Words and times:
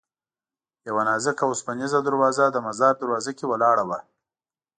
یوه 0.87 1.03
نازکه 1.07 1.43
اوسپنیزه 1.47 1.99
دروازه 2.07 2.45
د 2.51 2.57
مزار 2.65 2.93
دروازه 3.01 3.31
کې 3.37 3.45
ولاړه 3.47 3.83
وه. 3.89 3.99